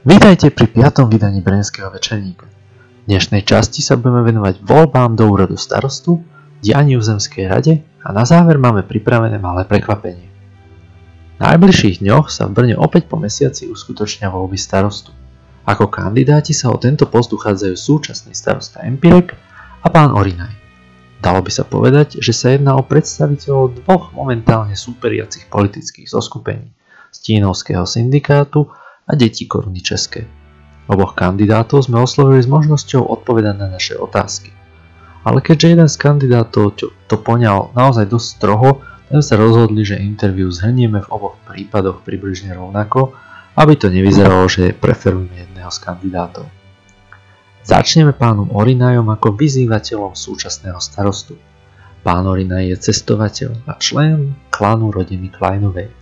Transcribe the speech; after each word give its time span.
Vítajte 0.00 0.48
pri 0.48 0.64
piatom 0.64 1.12
vydaní 1.12 1.44
Brenského 1.44 1.92
večerníka. 1.92 2.48
V 3.04 3.12
dnešnej 3.12 3.44
časti 3.44 3.84
sa 3.84 4.00
budeme 4.00 4.24
venovať 4.32 4.64
voľbám 4.64 5.12
do 5.12 5.28
úradu 5.28 5.60
starostu, 5.60 6.24
dianiu 6.64 7.04
v 7.04 7.04
Zemskej 7.04 7.44
rade 7.44 7.84
a 8.00 8.08
na 8.08 8.24
záver 8.24 8.56
máme 8.56 8.80
pripravené 8.80 9.36
malé 9.36 9.68
prekvapenie. 9.68 10.24
V 11.36 11.38
najbližších 11.44 12.00
dňoch 12.00 12.32
sa 12.32 12.48
v 12.48 12.56
Brne 12.56 12.80
opäť 12.80 13.12
po 13.12 13.20
mesiaci 13.20 13.68
uskutočnia 13.68 14.32
voľby 14.32 14.56
starostu. 14.56 15.12
Ako 15.68 15.92
kandidáti 15.92 16.56
sa 16.56 16.72
o 16.72 16.80
tento 16.80 17.04
post 17.04 17.36
uchádzajú 17.36 17.76
súčasný 17.76 18.32
starosta 18.32 18.80
Empirek 18.80 19.36
a 19.84 19.88
pán 19.92 20.16
Orinaj. 20.16 20.56
Dalo 21.20 21.44
by 21.44 21.52
sa 21.52 21.68
povedať, 21.68 22.24
že 22.24 22.32
sa 22.32 22.56
jedná 22.56 22.72
o 22.72 22.88
predstaviteľov 22.88 23.84
dvoch 23.84 24.16
momentálne 24.16 24.72
súperiacich 24.72 25.52
politických 25.52 26.08
zoskupení 26.08 26.72
Stínovského 27.12 27.84
syndikátu 27.84 28.64
a 29.10 29.18
Detí 29.18 29.50
koruny 29.50 29.82
České. 29.82 30.30
Oboch 30.86 31.18
kandidátov 31.18 31.90
sme 31.90 31.98
oslovili 31.98 32.38
s 32.38 32.46
možnosťou 32.46 33.10
odpovedať 33.10 33.54
na 33.58 33.66
naše 33.66 33.98
otázky. 33.98 34.54
Ale 35.26 35.42
keďže 35.42 35.66
jeden 35.66 35.88
z 35.90 35.96
kandidátov 35.98 36.78
to 36.80 37.16
poňal 37.18 37.74
naozaj 37.74 38.06
dosť 38.06 38.28
stroho, 38.38 38.78
ten 39.10 39.18
sa 39.18 39.34
rozhodli, 39.34 39.82
že 39.82 39.98
interviu 39.98 40.46
zhrnieme 40.54 41.02
v 41.02 41.10
oboch 41.10 41.34
prípadoch 41.42 42.06
približne 42.06 42.54
rovnako, 42.54 43.10
aby 43.58 43.74
to 43.74 43.90
nevyzeralo, 43.90 44.46
že 44.46 44.70
preferujeme 44.70 45.34
jedného 45.34 45.70
z 45.74 45.78
kandidátov. 45.82 46.46
Začneme 47.66 48.14
pánom 48.14 48.48
Orinajom 48.54 49.10
ako 49.10 49.34
vyzývateľom 49.36 50.14
súčasného 50.14 50.78
starostu. 50.78 51.36
Pán 52.00 52.24
Orinaj 52.24 52.72
je 52.72 52.76
cestovateľ 52.80 53.68
a 53.68 53.76
člen 53.76 54.32
klanu 54.48 54.88
rodiny 54.88 55.28
Kleinovej. 55.28 55.99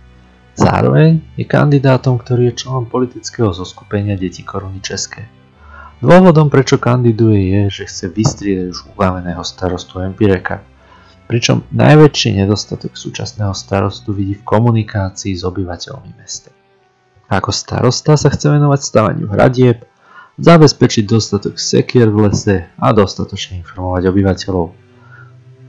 Zároveň 0.55 1.21
je 1.37 1.45
kandidátom, 1.45 2.17
ktorý 2.17 2.49
je 2.49 2.65
členom 2.65 2.85
politického 2.89 3.53
zoskupenia 3.53 4.17
Deti 4.17 4.41
koruny 4.41 4.81
České. 4.81 5.29
Dôvodom, 5.99 6.47
prečo 6.47 6.79
kandiduje, 6.79 7.51
je, 7.51 7.83
že 7.83 7.91
chce 7.91 8.05
vystriedať 8.07 8.67
už 8.71 8.79
ubaveného 8.95 9.43
starostu 9.43 9.99
Empireka. 9.99 10.63
Pričom 11.27 11.67
najväčší 11.75 12.39
nedostatok 12.39 12.95
súčasného 12.95 13.51
starostu 13.53 14.15
vidí 14.15 14.39
v 14.39 14.47
komunikácii 14.47 15.35
s 15.35 15.43
obyvateľmi 15.43 16.15
mesta. 16.17 16.49
Ako 17.29 17.53
starosta 17.53 18.17
sa 18.17 18.33
chce 18.33 18.49
venovať 18.49 18.79
stavaniu 18.81 19.29
hradieb, 19.29 19.85
zabezpečiť 20.39 21.03
dostatok 21.05 21.59
sekier 21.59 22.09
v 22.09 22.31
lese 22.31 22.57
a 22.79 22.87
dostatočne 22.95 23.59
informovať 23.61 24.09
obyvateľov. 24.09 24.67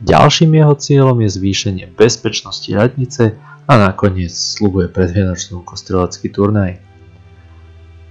Ďalším 0.01 0.57
jeho 0.57 0.75
cieľom 0.79 1.19
je 1.27 1.29
zvýšenie 1.37 1.85
bezpečnosti 1.93 2.71
radnice 2.73 3.37
a 3.67 3.73
nakoniec 3.77 4.33
slubuje 4.33 4.89
predvianočnú 4.89 5.65
kostreľacký 5.65 6.33
turnaj. 6.33 6.81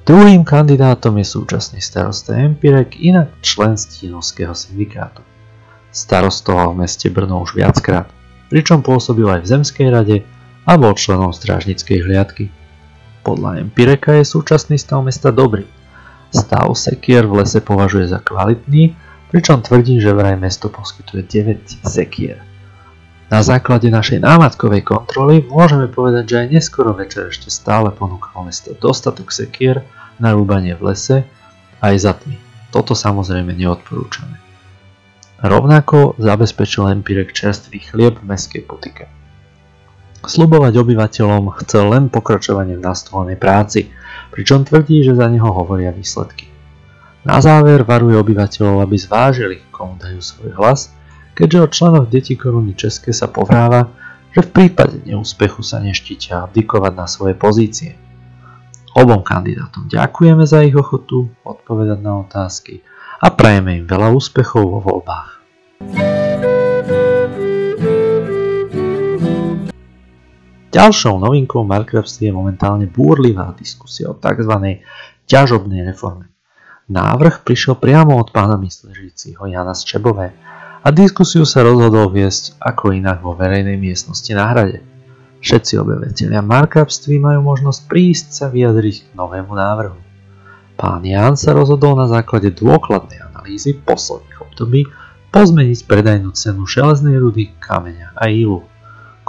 Druhým 0.05 0.41
kandidátom 0.41 1.17
je 1.21 1.27
súčasný 1.27 1.79
starosta 1.81 2.33
Empirek, 2.33 2.97
inak 2.97 3.29
člen 3.45 3.77
Stínovského 3.77 4.57
syndikátu. 4.57 5.21
Starostoval 5.93 6.73
v 6.73 6.85
meste 6.85 7.09
Brno 7.13 7.45
už 7.45 7.57
viackrát, 7.57 8.09
pričom 8.49 8.81
pôsobil 8.81 9.25
aj 9.29 9.45
v 9.45 9.49
Zemskej 9.53 9.87
rade 9.93 10.17
a 10.65 10.71
bol 10.77 10.97
členom 10.97 11.29
strážnickej 11.29 12.05
hliadky. 12.05 12.49
Podľa 13.21 13.61
Empireka 13.61 14.17
je 14.17 14.25
súčasný 14.25 14.81
stav 14.81 15.05
mesta 15.05 15.29
dobrý, 15.29 15.69
Stav 16.29 16.77
sekier 16.77 17.25
v 17.25 17.41
lese 17.41 17.57
považuje 17.57 18.05
za 18.05 18.21
kvalitný, 18.21 18.93
pričom 19.33 19.65
tvrdí, 19.65 19.97
že 19.97 20.13
vraj 20.13 20.37
mesto 20.37 20.69
poskytuje 20.69 21.25
9 21.25 21.89
sekier. 21.89 22.45
Na 23.29 23.45
základe 23.45 23.93
našej 23.93 24.25
námatkovej 24.25 24.81
kontroly 24.81 25.45
môžeme 25.45 25.85
povedať, 25.85 26.23
že 26.25 26.35
aj 26.41 26.47
neskoro 26.49 26.97
večer 26.97 27.29
ešte 27.29 27.53
stále 27.53 27.93
ponúkalo 27.93 28.49
mesto 28.49 28.73
dostatok 28.73 29.29
sekier 29.29 29.85
na 30.17 30.33
rúbanie 30.33 30.73
v 30.73 30.89
lese 30.89 31.17
aj 31.77 31.93
za 31.93 32.17
tmy. 32.17 32.41
Toto 32.73 32.97
samozrejme 32.97 33.53
neodporúčame. 33.53 34.41
Rovnako 35.45 36.17
zabezpečil 36.17 36.89
Empirek 36.89 37.29
čerstvý 37.29 37.77
chlieb 37.79 38.17
v 38.17 38.27
meskej 38.33 38.65
potike. 38.65 39.05
Slubovať 40.25 40.75
obyvateľom 40.81 41.53
chcel 41.63 41.85
len 41.95 42.11
pokračovanie 42.11 42.75
v 42.75 42.83
nastolenej 42.83 43.37
práci, 43.39 43.93
pričom 44.33 44.65
tvrdí, 44.65 45.05
že 45.05 45.15
za 45.15 45.29
neho 45.29 45.47
hovoria 45.47 45.95
výsledky. 45.95 46.49
Na 47.23 47.39
záver 47.39 47.85
varuje 47.85 48.17
obyvateľov, 48.19 48.83
aby 48.83 48.95
zvážili, 48.99 49.57
komu 49.71 49.95
dajú 50.01 50.19
svoj 50.19 50.51
hlas, 50.59 50.91
keďže 51.39 51.63
o 51.63 51.71
členoch 51.71 52.11
Deti 52.11 52.35
koruny 52.35 52.75
České 52.75 53.15
sa 53.15 53.31
povráva, 53.31 53.87
že 54.35 54.43
v 54.43 54.51
prípade 54.51 54.99
neúspechu 55.07 55.63
sa 55.63 55.79
neštítia 55.79 56.43
abdikovať 56.43 56.93
na 56.99 57.07
svoje 57.07 57.39
pozície. 57.39 57.95
Obom 58.91 59.23
kandidátom 59.23 59.87
ďakujeme 59.87 60.43
za 60.43 60.59
ich 60.67 60.75
ochotu 60.75 61.31
odpovedať 61.47 62.03
na 62.03 62.27
otázky 62.27 62.83
a 63.23 63.31
prajeme 63.31 63.79
im 63.79 63.85
veľa 63.87 64.11
úspechov 64.11 64.63
vo 64.67 64.79
voľbách. 64.83 65.39
Ďalšou 70.69 71.23
novinkou 71.23 71.63
Minecrafte 71.63 72.27
je 72.27 72.35
momentálne 72.35 72.85
búrlivá 72.91 73.55
diskusia 73.55 74.11
o 74.11 74.15
tzv. 74.19 74.83
ťažobnej 75.23 75.87
reforme. 75.87 76.29
Návrh 76.91 77.47
prišiel 77.47 77.79
priamo 77.79 78.19
od 78.19 78.35
pána 78.35 78.59
mysležíciho 78.59 79.47
Jana 79.47 79.73
Čebové 79.73 80.35
a 80.83 80.87
diskusiu 80.95 81.43
sa 81.43 81.63
rozhodol 81.65 82.11
viesť 82.11 82.55
ako 82.59 82.95
inak 82.95 83.19
vo 83.19 83.35
verejnej 83.35 83.75
miestnosti 83.75 84.31
na 84.31 84.49
hrade. 84.51 84.79
Všetci 85.39 85.79
objaviteľia 85.79 86.43
Minecraftství 86.43 87.15
majú 87.19 87.43
možnosť 87.43 87.79
prísť 87.87 88.27
sa 88.35 88.45
vyjadriť 88.51 88.95
k 89.07 89.09
novému 89.15 89.55
návrhu. 89.55 89.99
Pán 90.79 91.03
Jan 91.03 91.35
sa 91.35 91.55
rozhodol 91.55 91.99
na 91.99 92.07
základe 92.07 92.55
dôkladnej 92.55 93.19
analýzy 93.23 93.75
posledných 93.75 94.39
období 94.39 94.87
pozmeniť 95.31 95.79
predajnú 95.87 96.31
cenu 96.35 96.63
železnej 96.67 97.19
rudy, 97.19 97.51
kameňa 97.59 98.15
a 98.15 98.27
ilu 98.31 98.63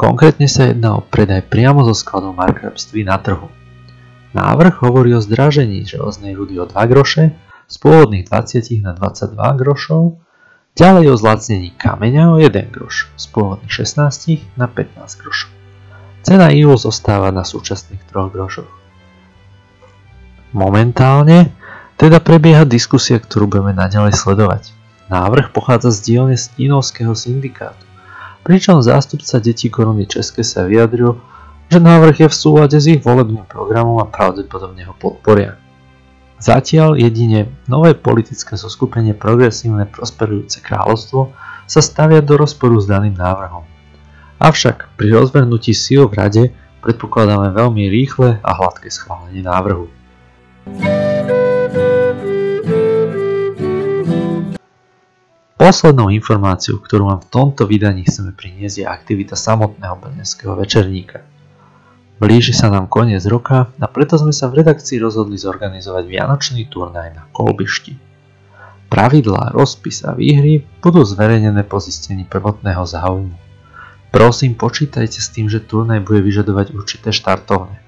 Konkrétne 0.01 0.49
sa 0.49 0.73
jedná 0.73 0.97
o 0.97 1.05
predaj 1.05 1.45
priamo 1.53 1.85
zo 1.85 1.93
skladov 1.93 2.33
markrabství 2.33 3.05
na 3.05 3.21
trhu. 3.21 3.53
Návrh 4.33 4.81
hovorí 4.81 5.13
o 5.13 5.21
zdražení 5.21 5.85
železnej 5.85 6.33
rudy 6.33 6.57
o 6.57 6.65
2 6.65 6.73
groše 6.89 7.37
z 7.69 7.77
pôvodných 7.77 8.25
20 8.25 8.81
na 8.81 8.97
22 8.97 9.37
grošov, 9.61 10.17
ďalej 10.75 11.05
o 11.13 11.17
zlacnení 11.17 11.71
kameňa 11.75 12.35
o 12.35 12.37
1 12.39 12.75
groš 12.75 13.11
z 13.15 13.25
pôvodných 13.31 13.73
16 13.73 14.59
na 14.59 14.67
15 14.71 15.21
grošov. 15.21 15.51
Cena 16.21 16.53
IU 16.53 16.77
zostáva 16.77 17.33
na 17.33 17.47
súčasných 17.47 18.05
3 18.07 18.35
grošoch. 18.35 18.71
Momentálne 20.51 21.55
teda 21.95 22.19
prebieha 22.19 22.67
diskusia, 22.67 23.23
ktorú 23.23 23.47
budeme 23.47 23.73
naďalej 23.77 24.19
sledovať. 24.19 24.75
Návrh 25.11 25.55
pochádza 25.55 25.95
z 25.95 25.99
dielne 26.07 26.37
Stínovského 26.39 27.15
syndikátu 27.15 27.91
pričom 28.43 28.81
zástupca 28.81 29.37
detí 29.39 29.69
koruny 29.69 30.09
České 30.09 30.41
sa 30.41 30.65
vyjadril, 30.65 31.21
že 31.71 31.79
návrh 31.79 32.27
je 32.27 32.29
v 32.29 32.35
súlade 32.35 32.77
s 32.81 32.89
ich 32.89 33.05
volebným 33.05 33.47
programom 33.47 34.01
a 34.03 34.09
pravdepodobne 34.09 34.89
ho 34.89 34.95
podporia. 34.97 35.60
Zatiaľ 36.41 36.97
jedine 36.97 37.53
nové 37.69 37.93
politické 37.93 38.57
zoskupenie 38.57 39.13
Progresívne 39.13 39.85
prosperujúce 39.85 40.65
kráľovstvo 40.65 41.37
sa 41.69 41.81
stavia 41.85 42.25
do 42.25 42.41
rozporu 42.41 42.81
s 42.81 42.89
daným 42.89 43.13
návrhom. 43.13 43.69
Avšak 44.41 44.97
pri 44.97 45.21
rozvrhnutí 45.21 45.77
síl 45.77 46.09
v 46.09 46.17
rade 46.17 46.43
predpokladáme 46.81 47.53
veľmi 47.53 47.93
rýchle 47.93 48.41
a 48.41 48.51
hladké 48.57 48.89
schválenie 48.89 49.45
návrhu. 49.45 49.93
Poslednou 55.61 56.09
informáciou, 56.09 56.81
ktorú 56.81 57.13
vám 57.13 57.21
v 57.21 57.29
tomto 57.29 57.69
vydaní 57.69 58.09
chceme 58.09 58.33
priniesť 58.33 58.77
je 58.81 58.87
aktivita 58.89 59.37
samotného 59.37 59.93
brnenského 60.01 60.57
večerníka. 60.57 61.30
Blíži 62.21 62.53
sa 62.53 62.69
nám 62.69 62.85
koniec 62.85 63.25
roka 63.25 63.73
a 63.81 63.87
preto 63.89 64.21
sme 64.21 64.29
sa 64.29 64.53
v 64.53 64.61
redakcii 64.61 65.01
rozhodli 65.01 65.41
zorganizovať 65.41 66.05
vianočný 66.05 66.69
turnaj 66.69 67.17
na 67.17 67.25
kolbišti. 67.33 67.97
Pravidlá, 68.93 69.57
rozpis 69.57 70.05
a 70.05 70.13
výhry 70.13 70.61
budú 70.85 71.01
zverejnené 71.01 71.65
po 71.65 71.81
zistení 71.81 72.29
prvotného 72.29 72.85
záujmu. 72.85 73.33
Prosím, 74.13 74.53
počítajte 74.53 75.17
s 75.17 75.33
tým, 75.33 75.49
že 75.49 75.65
turnaj 75.65 76.05
bude 76.05 76.21
vyžadovať 76.21 76.77
určité 76.77 77.09
štartovne. 77.09 77.81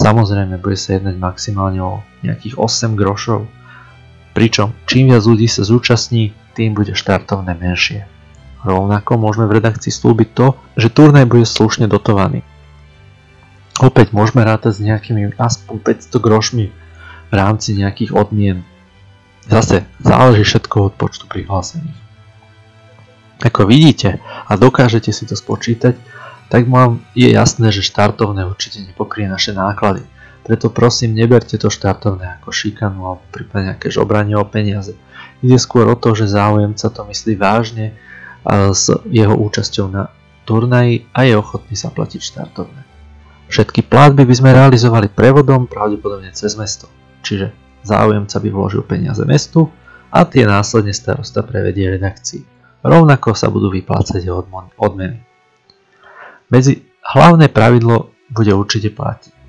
Samozrejme, 0.00 0.56
bude 0.56 0.80
sa 0.80 0.96
jednať 0.96 1.20
maximálne 1.20 1.84
o 1.84 2.00
nejakých 2.24 2.56
8 2.56 2.96
grošov, 2.96 3.44
pričom 4.32 4.72
čím 4.88 5.12
viac 5.12 5.28
ľudí 5.28 5.52
sa 5.52 5.68
zúčastní, 5.68 6.32
tým 6.56 6.72
bude 6.72 6.96
štartovné 6.96 7.52
menšie. 7.52 8.08
Rovnako 8.64 9.20
môžeme 9.20 9.44
v 9.52 9.60
redakcii 9.60 9.92
slúbiť 9.92 10.28
to, 10.32 10.56
že 10.80 10.88
turnaj 10.88 11.28
bude 11.28 11.44
slušne 11.44 11.84
dotovaný. 11.92 12.40
Opäť 13.76 14.16
môžeme 14.16 14.40
rátať 14.40 14.80
s 14.80 14.84
nejakými 14.84 15.36
aspoň 15.36 15.76
500 16.08 16.16
grošmi 16.16 16.66
v 17.28 17.32
rámci 17.32 17.76
nejakých 17.76 18.16
odmien. 18.16 18.64
Zase 19.44 19.84
záleží 20.00 20.48
všetko 20.48 20.90
od 20.90 20.94
počtu 20.96 21.28
prihlásených. 21.28 21.98
Ako 23.44 23.68
vidíte 23.68 24.24
a 24.24 24.56
dokážete 24.56 25.12
si 25.12 25.28
to 25.28 25.36
spočítať, 25.36 25.92
tak 26.48 26.64
vám 26.72 27.04
je 27.12 27.28
jasné, 27.28 27.68
že 27.68 27.84
štartovné 27.84 28.48
určite 28.48 28.80
nepokrie 28.80 29.28
naše 29.28 29.52
náklady. 29.52 30.08
Preto 30.40 30.72
prosím, 30.72 31.18
neberte 31.18 31.58
to 31.58 31.68
štartovné 31.68 32.40
ako 32.40 32.54
šikanu 32.54 33.02
alebo 33.02 33.24
prípadne 33.34 33.74
nejaké 33.74 33.90
žobranie 33.92 34.38
o 34.38 34.46
peniaze. 34.46 34.96
Ide 35.44 35.58
skôr 35.60 35.84
o 35.90 35.98
to, 35.98 36.16
že 36.16 36.32
záujemca 36.32 36.86
to 36.86 37.02
myslí 37.02 37.34
vážne 37.36 37.98
s 38.72 38.88
jeho 39.10 39.34
účasťou 39.36 39.86
na 39.90 40.08
turnaji 40.46 41.10
a 41.10 41.26
je 41.26 41.34
ochotný 41.34 41.74
sa 41.74 41.90
platiť 41.90 42.20
štartovné. 42.22 42.85
Všetky 43.46 43.86
platby 43.86 44.26
by 44.26 44.34
sme 44.34 44.50
realizovali 44.52 45.06
prevodom 45.08 45.70
pravdepodobne 45.70 46.34
cez 46.34 46.58
mesto, 46.58 46.90
čiže 47.22 47.54
záujemca 47.86 48.36
by 48.42 48.48
vložil 48.50 48.82
peniaze 48.82 49.22
mestu 49.22 49.70
a 50.10 50.26
tie 50.26 50.42
následne 50.42 50.90
starosta 50.90 51.46
prevedie 51.46 51.86
redakcii. 51.94 52.42
Rovnako 52.82 53.34
sa 53.38 53.50
budú 53.50 53.70
vyplácať 53.70 54.26
odmeny. 54.78 55.22
Medzi 56.50 56.82
hlavné 57.02 57.50
pravidlo 57.50 58.14
bude 58.30 58.50
určite 58.54 58.94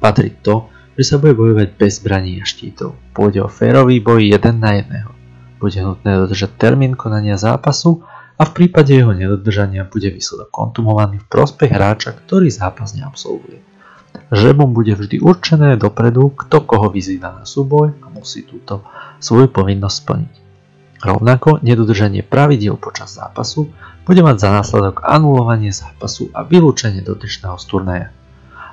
patriť 0.01 0.33
to, 0.45 0.69
že 0.97 1.03
sa 1.05 1.15
bude 1.21 1.38
bojovať 1.38 1.77
bez 1.77 2.01
zbraní 2.01 2.41
a 2.41 2.45
štítov. 2.45 2.97
Pôjde 3.13 3.45
o 3.45 3.49
férový 3.49 4.01
boj 4.01 4.33
jeden 4.33 4.57
na 4.57 4.81
jedného. 4.81 5.13
Bude 5.61 5.77
nutné 5.81 6.17
dodržať 6.17 6.57
termín 6.57 6.97
konania 6.97 7.38
zápasu 7.38 8.01
a 8.38 8.45
v 8.45 8.53
prípade 8.53 8.94
jeho 8.94 9.13
nedodržania 9.13 9.85
bude 9.85 10.09
výsledok 10.09 10.49
kontumovaný 10.49 11.21
v 11.21 11.29
prospech 11.29 11.69
hráča, 11.69 12.17
ktorý 12.17 12.49
zápas 12.49 12.97
neabsolvuje. 12.97 13.76
Žrebom 14.27 14.75
bude 14.75 14.91
vždy 14.93 15.23
určené 15.23 15.79
dopredu, 15.79 16.35
kto 16.35 16.67
koho 16.67 16.91
vyzýva 16.91 17.31
na 17.31 17.43
súboj 17.47 17.95
a 18.03 18.07
musí 18.11 18.43
túto 18.43 18.83
svoju 19.23 19.47
povinnosť 19.47 19.97
splniť. 20.03 20.33
Rovnako 20.97 21.61
nedodržanie 21.61 22.25
pravidiel 22.25 22.75
počas 22.75 23.15
zápasu 23.15 23.69
bude 24.03 24.25
mať 24.25 24.37
za 24.41 24.49
následok 24.49 25.05
anulovanie 25.05 25.69
zápasu 25.69 26.33
a 26.33 26.41
vylúčenie 26.41 27.05
dotyčného 27.05 27.55
z 27.61 27.65
turnaja. 27.69 28.07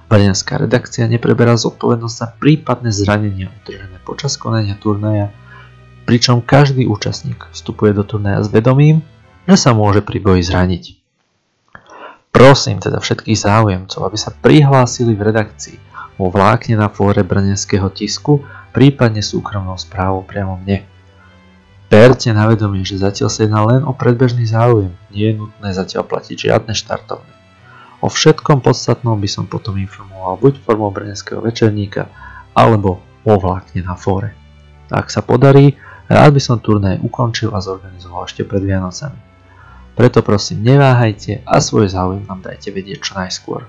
Brnenská 0.09 0.57
redakcia 0.61 1.05
nepreberá 1.05 1.57
zodpovednosť 1.57 2.17
za 2.17 2.29
prípadné 2.33 2.93
zranenia 2.93 3.53
utržené 3.53 4.01
počas 4.05 4.41
konania 4.41 4.77
turnaja, 4.77 5.33
pričom 6.09 6.45
každý 6.45 6.89
účastník 6.89 7.49
vstupuje 7.53 7.93
do 7.93 8.05
turnaja 8.05 8.45
s 8.45 8.49
vedomím, 8.49 9.05
že 9.45 9.57
sa 9.61 9.77
môže 9.77 10.01
pri 10.01 10.21
boji 10.21 10.43
zraniť. 10.45 11.04
Prosím 12.35 12.83
teda 12.83 12.99
všetkých 12.99 13.39
záujemcov, 13.39 14.01
aby 14.03 14.19
sa 14.19 14.35
prihlásili 14.35 15.15
v 15.15 15.31
redakcii 15.31 15.79
vo 16.19 16.35
vlákne 16.35 16.83
na 16.83 16.91
fóre 16.91 17.23
brnenského 17.23 17.87
tisku, 17.95 18.43
prípadne 18.75 19.23
súkromnou 19.23 19.79
správou 19.79 20.27
priamo 20.27 20.59
mne. 20.59 20.83
Berte 21.87 22.35
na 22.35 22.51
vedomie, 22.51 22.83
že 22.83 22.99
zatiaľ 22.99 23.31
sa 23.31 23.47
jedná 23.47 23.63
len 23.63 23.87
o 23.87 23.95
predbežný 23.95 24.51
záujem, 24.51 24.91
nie 25.15 25.31
je 25.31 25.39
nutné 25.39 25.71
zatiaľ 25.71 26.11
platiť 26.11 26.51
žiadne 26.51 26.75
štartovné. 26.75 27.35
O 28.03 28.11
všetkom 28.11 28.61
podstatnom 28.61 29.15
by 29.15 29.29
som 29.31 29.47
potom 29.47 29.79
informoval 29.79 30.37
buď 30.37 30.61
formou 30.61 30.91
Brnenského 30.91 31.39
večerníka, 31.39 32.11
alebo 32.51 33.01
vo 33.23 33.35
vlákne 33.41 33.87
na 33.87 33.97
fóre. 33.97 34.37
Ak 34.93 35.09
sa 35.09 35.25
podarí, 35.25 35.81
rád 36.11 36.37
by 36.37 36.41
som 36.43 36.61
turnaj 36.61 37.01
ukončil 37.01 37.55
a 37.57 37.65
zorganizoval 37.65 38.29
ešte 38.29 38.45
pred 38.45 38.61
Vianocami. 38.61 39.24
Preto 39.95 40.27
prosím 40.27 40.67
neváhajte 40.67 41.47
a 41.47 41.63
svoj 41.63 41.87
záujem 41.87 42.27
nám 42.27 42.43
dajte 42.43 42.75
vedieť 42.75 42.99
čo 42.99 43.13
najskôr. 43.15 43.63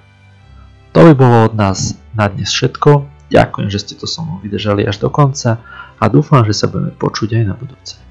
To 0.98 1.00
by 1.06 1.14
bolo 1.14 1.46
od 1.46 1.54
nás 1.54 1.94
na 2.18 2.26
dnes 2.26 2.50
všetko. 2.50 3.06
Ďakujem, 3.30 3.68
že 3.70 3.82
ste 3.82 3.94
to 3.94 4.10
so 4.10 4.26
mnou 4.26 4.42
vydržali 4.42 4.86
až 4.90 5.06
do 5.06 5.14
konca 5.14 5.62
a 6.02 6.04
dúfam, 6.10 6.42
že 6.42 6.58
sa 6.58 6.66
budeme 6.66 6.98
počuť 6.98 7.42
aj 7.42 7.44
na 7.46 7.54
budúce. 7.54 8.02